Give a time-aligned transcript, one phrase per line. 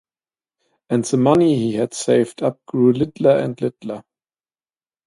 [0.89, 4.01] And the money he had saved up grew littler and littler.